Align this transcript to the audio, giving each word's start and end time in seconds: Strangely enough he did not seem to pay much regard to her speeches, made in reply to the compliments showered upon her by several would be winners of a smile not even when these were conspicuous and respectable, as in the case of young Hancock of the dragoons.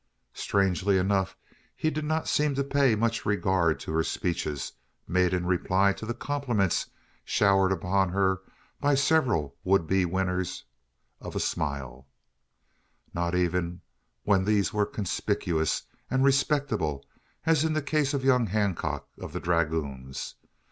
Strangely 0.33 0.97
enough 0.97 1.37
he 1.75 1.91
did 1.91 2.03
not 2.05 2.27
seem 2.27 2.55
to 2.55 2.63
pay 2.63 2.95
much 2.95 3.23
regard 3.23 3.79
to 3.79 3.91
her 3.91 4.01
speeches, 4.03 4.71
made 5.07 5.31
in 5.31 5.45
reply 5.45 5.93
to 5.93 6.07
the 6.07 6.13
compliments 6.15 6.87
showered 7.23 7.71
upon 7.71 8.09
her 8.09 8.41
by 8.79 8.95
several 8.95 9.55
would 9.63 9.85
be 9.85 10.03
winners 10.03 10.65
of 11.19 11.35
a 11.35 11.39
smile 11.39 12.07
not 13.13 13.35
even 13.35 13.79
when 14.23 14.43
these 14.43 14.73
were 14.73 14.87
conspicuous 14.87 15.83
and 16.09 16.23
respectable, 16.25 17.05
as 17.45 17.63
in 17.63 17.73
the 17.73 17.79
case 17.79 18.15
of 18.15 18.25
young 18.25 18.47
Hancock 18.47 19.07
of 19.19 19.31
the 19.33 19.39
dragoons. 19.39 20.33